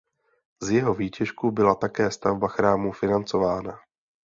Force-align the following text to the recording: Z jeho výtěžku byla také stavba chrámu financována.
Z 0.61 0.69
jeho 0.69 0.93
výtěžku 0.93 1.51
byla 1.51 1.75
také 1.75 2.11
stavba 2.11 2.47
chrámu 2.47 2.91
financována. 2.91 3.79